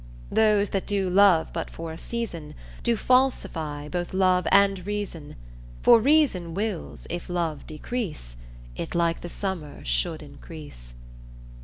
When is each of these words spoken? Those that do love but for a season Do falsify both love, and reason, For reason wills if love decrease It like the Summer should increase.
Those 0.31 0.71
that 0.71 0.87
do 0.87 1.11
love 1.11 1.49
but 1.53 1.69
for 1.69 1.91
a 1.91 1.97
season 1.99 2.55
Do 2.81 2.95
falsify 2.95 3.87
both 3.87 4.15
love, 4.15 4.47
and 4.51 4.83
reason, 4.87 5.35
For 5.83 5.99
reason 5.99 6.55
wills 6.55 7.05
if 7.11 7.29
love 7.29 7.67
decrease 7.67 8.35
It 8.75 8.95
like 8.95 9.21
the 9.21 9.29
Summer 9.29 9.85
should 9.85 10.23
increase. 10.23 10.95